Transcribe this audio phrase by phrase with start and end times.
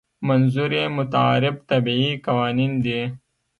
[0.27, 3.01] منظور یې متعارف طبیعي قوانین دي.